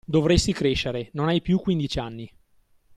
[0.03, 2.27] Dovresti crescere, non hai più quindic'anni!